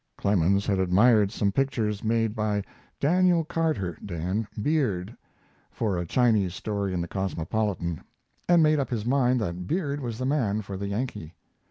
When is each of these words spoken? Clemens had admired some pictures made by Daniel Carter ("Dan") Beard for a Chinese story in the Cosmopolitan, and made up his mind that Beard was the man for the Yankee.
Clemens 0.17 0.65
had 0.65 0.79
admired 0.79 1.31
some 1.31 1.51
pictures 1.51 2.03
made 2.03 2.33
by 2.33 2.63
Daniel 2.99 3.43
Carter 3.43 3.99
("Dan") 4.03 4.47
Beard 4.59 5.15
for 5.69 5.95
a 5.99 6.07
Chinese 6.07 6.55
story 6.55 6.91
in 6.91 7.01
the 7.01 7.07
Cosmopolitan, 7.07 8.01
and 8.49 8.63
made 8.63 8.79
up 8.79 8.89
his 8.89 9.05
mind 9.05 9.39
that 9.41 9.67
Beard 9.67 9.99
was 9.99 10.17
the 10.17 10.25
man 10.25 10.63
for 10.63 10.75
the 10.75 10.87
Yankee. 10.87 11.35